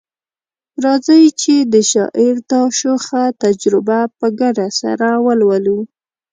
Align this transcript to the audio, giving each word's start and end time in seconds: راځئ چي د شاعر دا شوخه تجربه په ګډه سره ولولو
راځئ 0.83 1.23
چي 1.41 1.55
د 1.73 1.75
شاعر 1.91 2.35
دا 2.51 2.63
شوخه 2.79 3.23
تجربه 3.43 3.99
په 4.19 4.27
ګډه 4.39 4.67
سره 4.81 5.07
ولولو 5.25 5.79